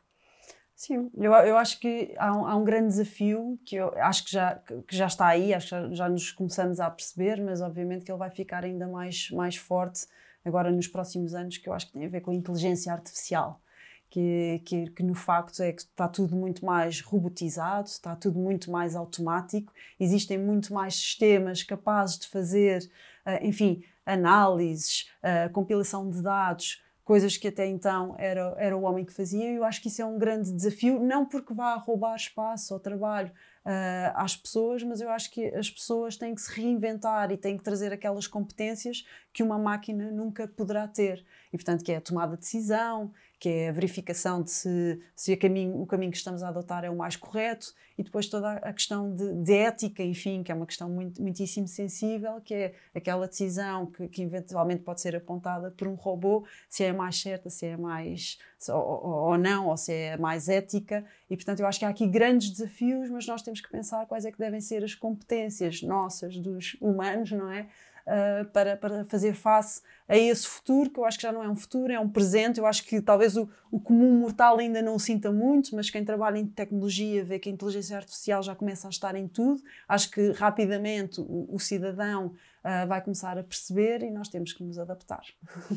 [0.79, 4.31] Sim, eu, eu acho que há um, há um, grande desafio que eu acho que
[4.31, 4.55] já,
[4.87, 8.13] que já está aí, acho que já, já, nos começamos a perceber, mas obviamente que
[8.13, 10.07] ele vai ficar ainda mais, mais forte
[10.45, 13.61] agora nos próximos anos, que eu acho que tem a ver com a inteligência artificial.
[14.09, 18.71] Que, que, que, no facto é que está tudo muito mais robotizado, está tudo muito
[18.71, 22.89] mais automático, existem muito mais sistemas capazes de fazer,
[23.27, 29.03] uh, enfim, análises, uh, compilação de dados, coisas que até então era, era o homem
[29.03, 32.15] que fazia, e eu acho que isso é um grande desafio, não porque vá roubar
[32.15, 33.33] espaço ou trabalho
[33.65, 37.57] uh, às pessoas, mas eu acho que as pessoas têm que se reinventar e têm
[37.57, 41.25] que trazer aquelas competências que uma máquina nunca poderá ter.
[41.51, 45.37] E, portanto, que é a tomada de decisão, que é a verificação de se, se
[45.37, 48.73] caminho, o caminho que estamos a adotar é o mais correto, e depois toda a
[48.73, 53.27] questão de, de ética, enfim, que é uma questão muito, muitíssimo sensível, que é aquela
[53.27, 57.67] decisão que, que, eventualmente pode ser apontada por um robô, se é mais certa, se
[57.67, 58.39] é mais.
[58.69, 62.07] ou, ou não, ou se é mais ética, e portanto eu acho que há aqui
[62.07, 66.37] grandes desafios, mas nós temos que pensar quais é que devem ser as competências nossas,
[66.39, 67.69] dos humanos, não é?
[68.09, 71.49] Uh, para, para fazer face a esse futuro, que eu acho que já não é
[71.49, 72.59] um futuro, é um presente.
[72.59, 76.05] Eu acho que talvez o, o comum mortal ainda não o sinta muito, mas quem
[76.05, 79.63] trabalha em tecnologia vê que a inteligência artificial já começa a estar em tudo.
[79.87, 82.27] Acho que rapidamente o, o cidadão
[82.65, 85.23] uh, vai começar a perceber e nós temos que nos adaptar.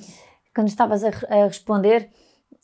[0.56, 2.10] Quando estavas a, a responder,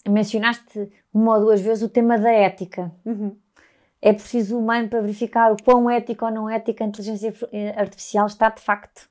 [0.08, 2.92] mencionaste uma ou duas vezes o tema da ética.
[3.06, 3.36] Uhum.
[4.02, 7.34] É preciso humano para verificar o quão ético ou não ético a inteligência
[7.76, 9.10] artificial está de facto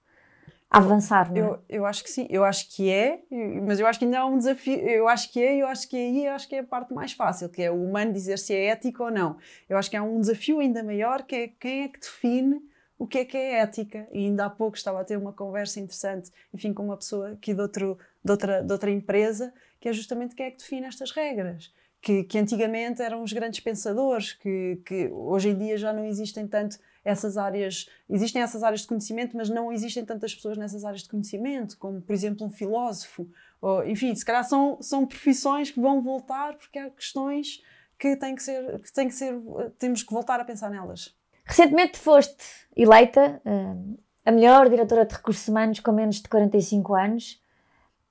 [0.76, 1.40] avançar, não é?
[1.40, 3.20] Eu, eu acho que sim, eu acho que é,
[3.66, 5.96] mas eu acho que ainda há um desafio, eu acho que é, eu acho que
[5.96, 8.38] é aí, eu acho que é a parte mais fácil, que é o humano dizer
[8.38, 9.36] se é ético ou não.
[9.68, 12.62] Eu acho que há um desafio ainda maior, que é quem é que define
[12.98, 14.08] o que é que é ética.
[14.12, 17.52] E ainda há pouco estava a ter uma conversa interessante, enfim, com uma pessoa aqui
[17.54, 21.10] de, outro, de, outra, de outra empresa, que é justamente quem é que define estas
[21.10, 21.72] regras.
[22.00, 26.46] Que, que antigamente eram os grandes pensadores, que, que hoje em dia já não existem
[26.46, 31.04] tanto essas áreas, existem essas áreas de conhecimento, mas não existem tantas pessoas nessas áreas
[31.04, 33.28] de conhecimento, como por exemplo um filósofo,
[33.62, 37.62] ou, enfim, se calhar são, são profissões que vão voltar porque há questões
[37.96, 39.40] que têm que ser, que têm que ser,
[39.78, 41.16] temos que voltar a pensar nelas.
[41.44, 42.44] Recentemente foste
[42.76, 47.40] eleita uh, a melhor diretora de recursos humanos com menos de 45 anos.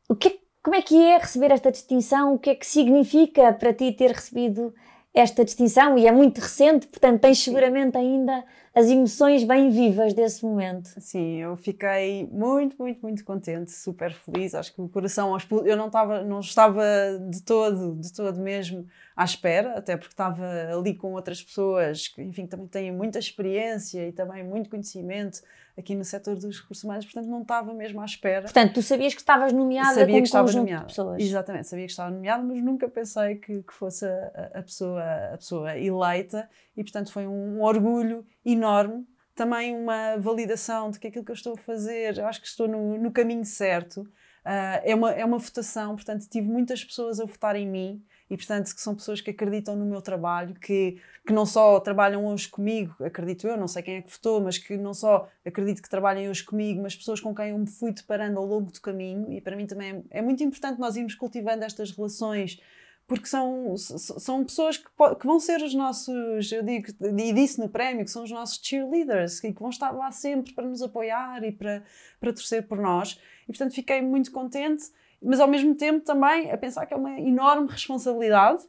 [0.08, 2.34] O que, como é que é receber esta distinção?
[2.34, 4.74] O que é que significa para ti ter recebido
[5.16, 8.44] esta distinção e é muito recente, portanto tens seguramente ainda
[8.76, 10.90] as emoções bem vivas desse momento.
[11.00, 14.54] Sim, eu fiquei muito, muito, muito contente, super feliz.
[14.54, 15.36] Acho que o coração
[15.66, 16.84] eu não estava, não estava
[17.30, 18.86] de todo, de todo mesmo
[19.16, 20.46] à espera, até porque estava
[20.78, 25.42] ali com outras pessoas que, enfim, também têm muita experiência e também muito conhecimento
[25.78, 28.44] aqui no setor dos recursos humanos, portanto não estava mesmo à espera.
[28.44, 30.82] Portanto, tu sabias que estavas nomeada sabia com que estava nomeada.
[30.82, 31.22] de pessoas.
[31.22, 35.38] Exatamente, sabia que estava nomeada, mas nunca pensei que, que fosse a, a, pessoa, a
[35.38, 41.32] pessoa eleita e, portanto, foi um, orgulho enorme também uma validação de que aquilo que
[41.32, 44.02] eu estou a fazer, eu acho que estou no, no caminho certo.
[44.02, 48.38] Uh, é, uma, é uma votação, portanto, tive muitas pessoas a votar em mim e,
[48.38, 52.48] portanto, que são pessoas que acreditam no meu trabalho, que, que não só trabalham hoje
[52.48, 55.90] comigo, acredito eu, não sei quem é que votou, mas que não só acredito que
[55.90, 59.32] trabalhem hoje comigo, mas pessoas com quem eu me fui deparando ao longo do caminho.
[59.32, 62.60] E para mim também é, é muito importante nós irmos cultivando estas relações
[63.08, 64.86] porque são, são pessoas que,
[65.20, 68.60] que, vão ser os nossos, eu digo, e disse no prémio, que são os nossos
[68.64, 71.84] cheerleaders, que vão estar lá sempre para nos apoiar e para,
[72.20, 73.20] para torcer por nós.
[73.44, 74.86] E portanto fiquei muito contente
[75.26, 78.64] mas ao mesmo tempo também a pensar que é uma enorme responsabilidade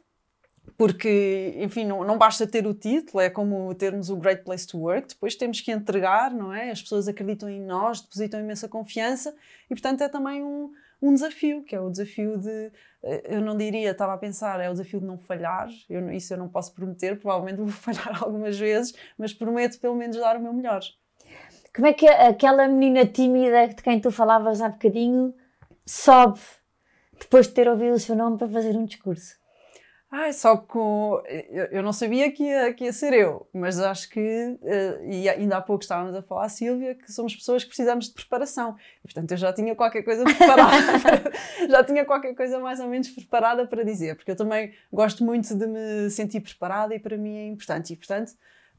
[0.75, 4.77] porque, enfim, não, não basta ter o título, é como termos o Great Place to
[4.77, 6.69] Work, depois temos que entregar, não é?
[6.69, 9.33] As pessoas acreditam em nós, depositam imensa confiança
[9.65, 12.71] e, portanto, é também um, um desafio, que é o desafio de,
[13.03, 16.33] eh, eu não diria, estava a pensar, é o desafio de não falhar, eu, isso
[16.33, 20.41] eu não posso prometer, provavelmente vou falhar algumas vezes, mas prometo pelo menos dar o
[20.41, 20.81] meu melhor.
[21.75, 25.33] Como é que aquela menina tímida de quem tu falavas há bocadinho
[25.85, 26.39] sobe
[27.19, 29.35] depois de ter ouvido o seu nome para fazer um discurso?
[30.09, 31.21] Ah, só com.
[31.69, 34.57] Eu, não sabia que ia, que ia ser eu, mas acho que.
[34.61, 38.13] Uh, e ainda há pouco estávamos a falar, Silvia, que somos pessoas que precisamos de
[38.13, 38.77] preparação.
[38.99, 41.31] E, portanto, eu já tinha qualquer coisa preparada.
[41.69, 45.53] já tinha qualquer coisa mais ou menos preparada para dizer, porque eu também gosto muito
[45.53, 47.91] de me sentir preparada e para mim é importante.
[47.91, 48.31] E, portanto,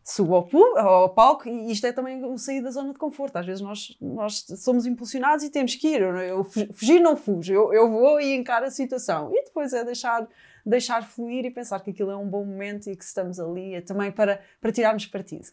[0.03, 3.37] subo ao, ao palco e isto é também sair da zona de conforto.
[3.37, 6.01] Às vezes nós, nós somos impulsionados e temos que ir.
[6.01, 9.31] Eu, eu fugir não fujo, eu, eu vou e encaro a situação.
[9.31, 10.27] E depois é deixar
[10.69, 13.81] deixar fluir e pensar que aquilo é um bom momento e que estamos ali é
[13.81, 15.47] também para, para tirarmos partido.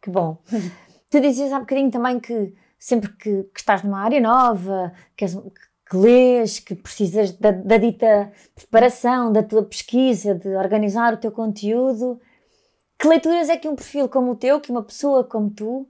[0.00, 0.42] Que bom.
[1.10, 5.34] tu dizias há bocadinho também que sempre que, que estás numa área nova, que, és,
[5.88, 11.30] que lês, que precisas da, da, dita preparação, da tua pesquisa, de organizar o teu
[11.30, 12.20] conteúdo,
[12.98, 15.88] que leituras é que um perfil como o teu, que uma pessoa como tu,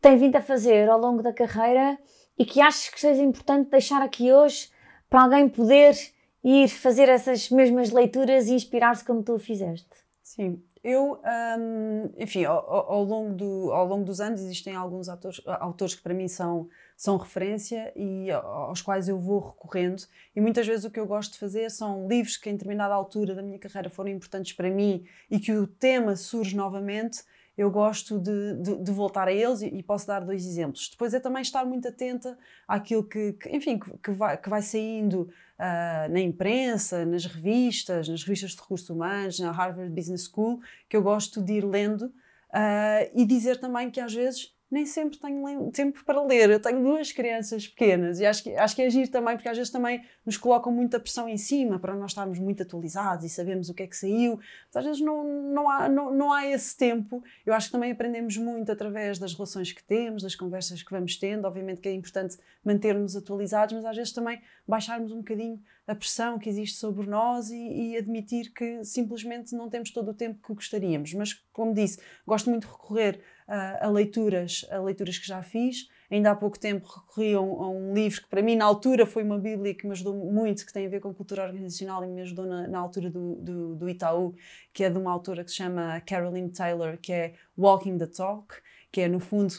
[0.00, 1.98] tem vindo a fazer ao longo da carreira
[2.38, 4.70] e que achas que seja importante deixar aqui hoje
[5.10, 5.96] para alguém poder
[6.42, 9.88] ir fazer essas mesmas leituras e inspirar-se como tu o fizeste?
[10.22, 11.20] Sim, eu,
[11.58, 16.02] um, enfim, ao, ao, longo do, ao longo dos anos existem alguns autores, autores que
[16.02, 20.02] para mim são, são referência e aos quais eu vou recorrendo.
[20.36, 23.34] E muitas vezes o que eu gosto de fazer são livros que em determinada altura
[23.34, 27.22] da minha carreira foram importantes para mim e que o tema surge novamente
[27.56, 30.88] eu gosto de, de, de, voltar a eles e, e, posso dar dois exemplos.
[30.90, 34.62] Depois é também estar muito atenta àquilo que, que enfim, que, que, vai, que vai
[34.62, 40.60] saindo uh, na imprensa, nas revistas, nas revistas de recursos humanos, na Harvard Business School,
[40.88, 45.18] que eu gosto de ir lendo uh, e dizer também que às vezes nem sempre
[45.18, 46.50] tenho tempo para ler.
[46.50, 49.56] Eu tenho duas crianças pequenas e acho que, acho que é agir também, porque às
[49.56, 53.70] vezes também nos colocam muita pressão em cima para nós estarmos muito atualizados e sabemos
[53.70, 54.38] o que é que saiu.
[54.66, 57.22] Mas às vezes não, não, há, não, não há esse tempo.
[57.46, 61.16] Eu acho que também aprendemos muito através das relações que temos, das conversas que vamos
[61.16, 61.46] tendo.
[61.46, 66.38] Obviamente que é importante mantermos atualizados, mas às vezes também baixarmos um bocadinho a pressão
[66.38, 70.52] que existe sobre nós e, e, admitir que simplesmente não temos todo o tempo que
[70.52, 71.14] gostaríamos.
[71.14, 75.88] Mas, como disse, gosto muito de recorrer uh, a leituras, a leituras que já fiz.
[76.10, 79.04] Ainda há pouco tempo recorri a um, a um, livro que para mim na altura
[79.04, 82.08] foi uma bíblia que me ajudou muito, que tem a ver com cultura organizacional e
[82.08, 84.34] me ajudou na, na altura do, do, do Itaú,
[84.72, 88.54] que é de uma autora que se chama Caroline Taylor, que é Walking the Talk,
[88.90, 89.54] que é no fundo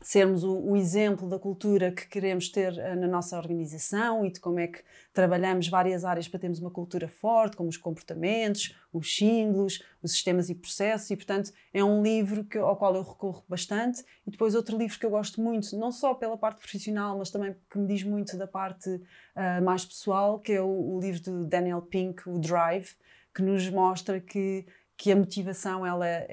[0.00, 4.40] sermos o, o, exemplo da cultura que queremos ter uh, na nossa organização e de
[4.40, 4.82] como é que
[5.12, 10.48] trabalhamos várias áreas para termos uma cultura forte, como os comportamentos, os símbolos, os sistemas
[10.48, 14.02] e processos, e portanto é um livro que, ao qual eu recorro bastante.
[14.26, 17.54] E depois outro livro que eu gosto muito, não só pela parte profissional, mas também
[17.70, 21.44] que me diz muito da parte uh, mais pessoal, que é o, o livro de
[21.46, 22.94] Daniel Pink, o Drive,
[23.34, 24.66] que nos mostra que
[25.00, 26.26] que a motivação ela é,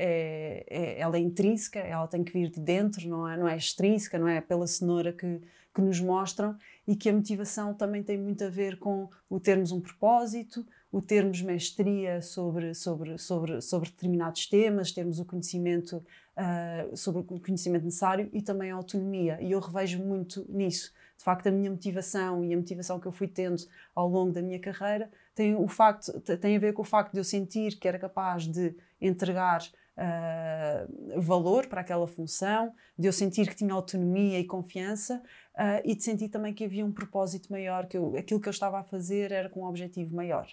[0.67, 4.19] é, ela é intrínseca, ela tem que vir de dentro, não é, não é extrínseca,
[4.19, 5.39] não é pela cenoura que,
[5.73, 6.53] que nos mostram,
[6.85, 11.01] e que a motivação também tem muito a ver com o termos um propósito, o
[11.01, 16.03] termos mestria sobre, sobre, sobre, sobre determinados temas, termos o conhecimento
[16.35, 19.37] uh, sobre o conhecimento necessário e também a autonomia.
[19.39, 20.91] E eu revejo muito nisso.
[21.17, 23.63] De facto, a minha motivação e a motivação que eu fui tendo
[23.95, 27.19] ao longo da minha carreira tem, o facto, tem a ver com o facto de
[27.19, 29.61] eu sentir que era capaz de entregar
[29.95, 35.21] uh, valor para aquela função, de eu sentir que tinha autonomia e confiança
[35.53, 38.51] uh, e de sentir também que havia um propósito maior, que eu, aquilo que eu
[38.51, 40.47] estava a fazer era com um objetivo maior.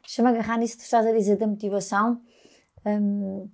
[0.00, 2.22] Deixa-me agarrar nisso que tu estás a dizer da motivação.
[2.86, 3.50] Um,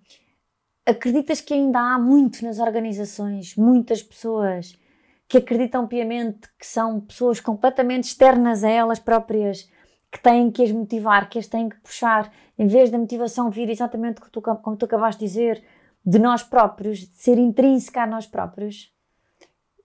[0.87, 4.79] acreditas que ainda há muito nas organizações, muitas pessoas
[5.27, 9.69] que acreditam piamente que são pessoas completamente externas a elas próprias
[10.15, 13.69] que têm que as motivar, que as têm que puxar, em vez da motivação vir
[13.69, 15.65] exatamente como tu, como tu acabaste de dizer,
[16.07, 18.95] de nós próprios, de ser intrínseca a nós próprios?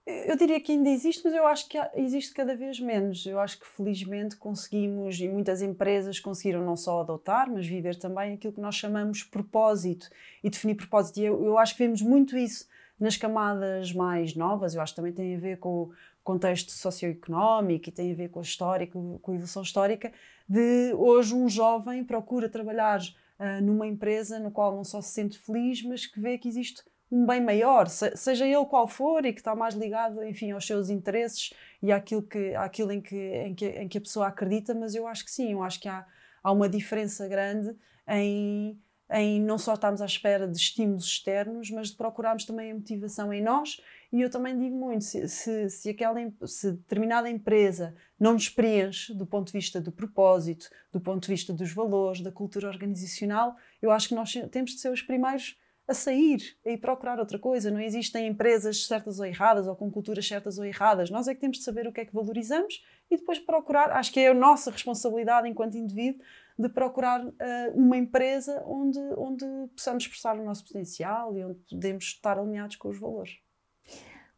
[0.06, 3.26] Eu diria que ainda existe, mas eu acho que existe cada vez menos.
[3.26, 8.34] Eu acho que felizmente conseguimos, e muitas empresas conseguiram não só adotar, mas viver também
[8.34, 10.10] aquilo que nós chamamos propósito
[10.44, 11.18] e definir propósito.
[11.18, 12.68] E eu, eu acho que vemos muito isso
[13.00, 14.76] nas camadas mais novas.
[14.76, 15.90] Eu acho que também tem a ver com,
[16.24, 20.12] contexto socioeconómico e tem a ver com a história, com, a evolução histórica,
[20.48, 25.40] de hoje um jovem procura trabalhar uh, numa empresa no qual não só se sente
[25.40, 29.40] feliz, mas que vê que existe um bem maior, seja ele qual for e que
[29.40, 31.52] está mais ligado, enfim, aos seus interesses
[31.82, 35.08] e àquilo, que, àquilo em, que, em, que, em que a pessoa acredita, mas eu
[35.08, 36.06] acho que sim, eu acho que há,
[36.44, 37.76] há uma diferença grande
[38.08, 38.80] em,
[39.12, 43.34] em não só estarmos à espera de estímulos externos, mas de procurarmos também a motivação
[43.34, 43.82] em nós.
[44.12, 49.14] E eu também digo muito: se, se, se, aquela, se determinada empresa não nos preenche
[49.14, 53.56] do ponto de vista do propósito, do ponto de vista dos valores, da cultura organizacional,
[53.82, 55.58] eu acho que nós temos de ser os primeiros
[55.88, 57.72] a sair e procurar outra coisa.
[57.72, 61.10] Não existem empresas certas ou erradas ou com culturas certas ou erradas.
[61.10, 63.92] Nós é que temos de saber o que é que valorizamos e depois procurar.
[63.92, 66.22] Acho que é a nossa responsabilidade enquanto indivíduo
[66.60, 67.32] de procurar uh,
[67.74, 69.46] uma empresa onde, onde
[69.76, 73.40] possamos expressar o nosso potencial e onde podemos estar alinhados com os valores.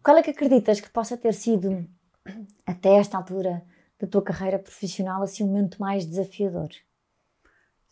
[0.04, 1.88] Qual é que acreditas que possa ter sido,
[2.66, 3.64] até esta altura
[4.00, 6.70] da tua carreira profissional, assim, um momento mais desafiador?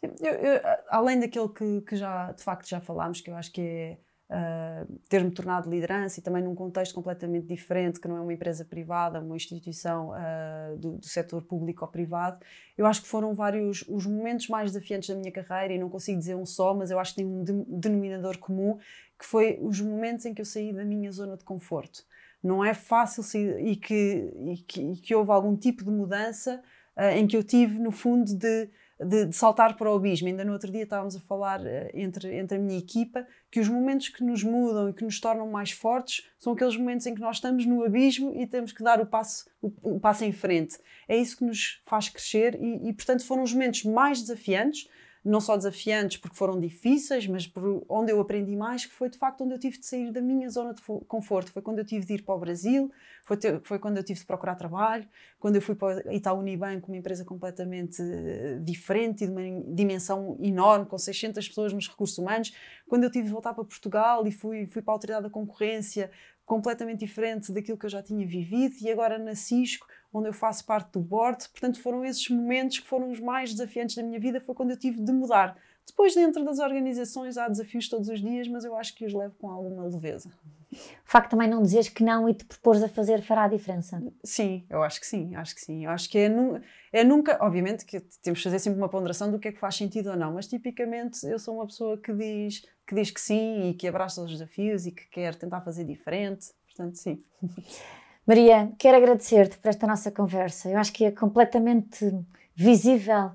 [0.01, 3.61] Eu, eu, além daquilo que, que, já, de facto, já falámos, que eu acho que
[3.61, 3.97] é
[4.29, 8.63] uh, ter-me tornado liderança e também num contexto completamente diferente, que não é uma empresa
[8.63, 12.39] privada, uma instituição uh, do, do setor público ou privado,
[12.77, 16.19] eu acho que foram vários os momentos mais desafiantes da minha carreira e não consigo
[16.19, 18.77] dizer um só, mas eu acho que tem um denominador comum,
[19.17, 22.05] que foi os momentos em que eu saí da minha zona de conforto.
[22.41, 26.61] Não é fácil sair, e que, e que, e que houve algum tipo de mudança
[26.95, 28.69] uh, em que eu tive, no fundo, de
[28.99, 30.27] de, de, saltar para o abismo.
[30.27, 33.67] Ainda no outro dia estávamos a falar uh, entre, entre a minha equipa que os
[33.67, 37.21] momentos que nos mudam e que nos tornam mais fortes são aqueles momentos em que
[37.21, 40.77] nós estamos no abismo e temos que dar o passo, o, o passo em frente.
[41.07, 44.87] É isso que nos faz crescer e, e, portanto, foram os momentos mais desafiantes
[45.23, 49.17] não só desafiantes porque foram difíceis, mas por onde eu aprendi mais, que foi de
[49.17, 51.51] facto onde eu tive de sair da minha zona de conforto.
[51.51, 52.91] Foi quando eu tive de ir para o Brasil,
[53.25, 55.07] foi, ter, foi quando eu tive de procurar trabalho,
[55.39, 60.37] quando eu fui para Itaú Unibanco, uma empresa completamente eh, diferente e de uma dimensão
[60.41, 62.53] enorme, com 600 pessoas nos recursos humanos,
[62.87, 66.09] quando eu tive de voltar para Portugal e fui, fui para a Autoridade da Concorrência,
[66.45, 70.65] completamente diferente daquilo que eu já tinha vivido, e agora na Cisco, onde eu faço
[70.65, 71.47] parte do board.
[71.49, 74.77] Portanto, foram esses momentos que foram os mais desafiantes da minha vida, foi quando eu
[74.77, 75.57] tive de mudar.
[75.89, 79.33] Depois, dentro das organizações, há desafios todos os dias, mas eu acho que os levo
[79.39, 80.29] com alguma leveza.
[80.71, 84.01] O facto também não dizeres que não e te propores a fazer fará a diferença.
[84.23, 85.85] Sim, eu acho que sim, acho que sim.
[85.85, 86.61] Eu acho que é, nu
[86.93, 89.75] é nunca, obviamente que temos de fazer sempre uma ponderação do que é que faz
[89.75, 93.69] sentido ou não, mas tipicamente eu sou uma pessoa que diz que, diz que sim
[93.69, 97.23] e que abraça os desafios e que quer tentar fazer diferente, portanto sim.
[98.29, 100.69] Maria, quero agradecer-te por esta nossa conversa.
[100.69, 102.15] Eu acho que é completamente
[102.55, 103.31] visível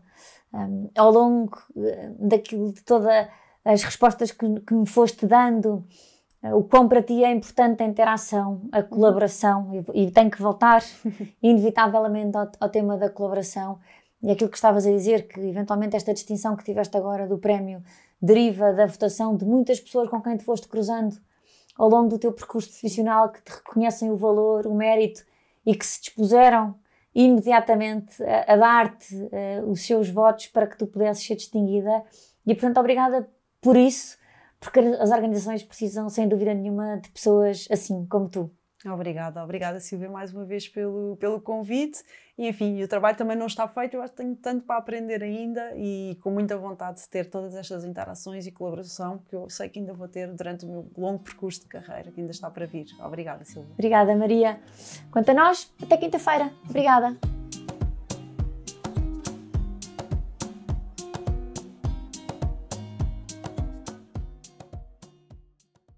[0.52, 3.26] um, ao longo uh, daquilo de todas
[3.64, 5.84] as respostas que, que me foste dando,
[6.40, 10.80] o quão para ti é importante a interação, a colaboração, e, e tenho que voltar
[11.42, 13.80] inevitavelmente ao, ao, tema da colaboração.
[14.22, 17.82] E aquilo que estavas a dizer, que eventualmente esta distinção que tiveste agora do prémio
[18.22, 21.16] deriva da votação de muitas pessoas com quem te foste cruzando
[21.76, 25.24] ao longo do teu percurso profissional que te reconhecem o valor, o mérito
[25.66, 26.74] e que se dispuseram
[27.14, 32.02] imediatamente a, a dar-te uh, os seus votos para que tu pudesses ser distinguida.
[32.46, 33.28] E, portanto, obrigada
[33.60, 34.18] por isso,
[34.60, 38.50] porque as organizações precisam, sem dúvida nenhuma, de pessoas assim como tu.
[38.92, 42.02] Obrigada, obrigada Silvia mais uma vez pelo, pelo convite.
[42.36, 45.22] E enfim, o trabalho também não está feito, eu acho que tenho tanto para aprender
[45.22, 49.68] ainda e com muita vontade de ter todas estas interações e colaboração que eu sei
[49.68, 52.66] que ainda vou ter durante o meu longo percurso de carreira, que ainda está para
[52.66, 52.86] vir.
[53.00, 53.70] Obrigada, Silvia.
[53.74, 54.60] Obrigada, Maria.
[55.12, 56.52] Quanto a nós, até quinta-feira.
[56.68, 57.16] Obrigada.